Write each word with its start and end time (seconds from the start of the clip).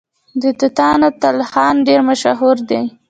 د 0.41 0.43
توتانو 0.59 1.07
تلخان 1.21 1.75
ډیر 1.87 1.99
مشهور 2.09 2.57
دی. 2.69 2.83